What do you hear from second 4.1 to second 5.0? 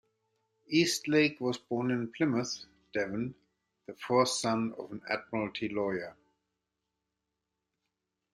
son of